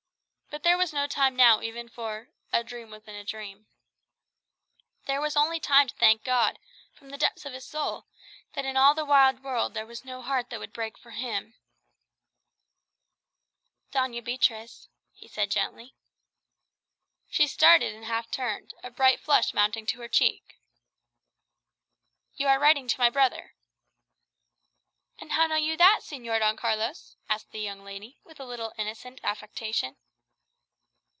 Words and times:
But 0.53 0.63
there 0.63 0.77
was 0.77 0.91
no 0.91 1.07
time 1.07 1.37
now 1.37 1.61
even 1.61 1.87
for 1.87 2.27
"a 2.51 2.61
dream 2.61 2.89
within 2.91 3.15
a 3.15 3.23
dream." 3.23 3.67
There 5.05 5.21
was 5.21 5.37
only 5.37 5.61
time 5.61 5.87
to 5.87 5.95
thank 5.95 6.25
God, 6.25 6.59
from 6.91 7.09
the 7.09 7.17
depths 7.17 7.45
of 7.45 7.53
his 7.53 7.63
soul, 7.65 8.05
that 8.53 8.65
in 8.65 8.75
all 8.75 8.93
the 8.93 9.05
wide 9.05 9.43
world 9.43 9.73
there 9.73 9.85
was 9.85 10.03
no 10.03 10.21
heart 10.21 10.49
that 10.49 10.59
would 10.59 10.73
break 10.73 10.97
for 10.97 11.11
him. 11.11 11.55
"Doña 13.93 14.21
Beatriz," 14.21 14.89
he 15.13 15.25
said 15.25 15.49
gently. 15.49 15.95
She 17.29 17.47
started, 17.47 17.95
and 17.95 18.03
half 18.03 18.29
turned, 18.29 18.73
a 18.83 18.91
bright 18.91 19.21
flush 19.21 19.53
mounting 19.53 19.85
to 19.85 20.01
her 20.01 20.09
cheek. 20.09 20.59
"You 22.35 22.47
are 22.49 22.59
writing 22.59 22.89
to 22.89 22.99
my 22.99 23.09
brother." 23.09 23.55
"And 25.17 25.31
how 25.31 25.47
know 25.47 25.55
you 25.55 25.77
that, 25.77 26.01
Señor 26.03 26.39
Don 26.39 26.57
Carlos?" 26.57 27.15
asked 27.29 27.51
the 27.51 27.61
young 27.61 27.85
lady, 27.85 28.19
with 28.25 28.37
a 28.37 28.45
little 28.45 28.73
innocent 28.77 29.21
affectation. 29.23 29.95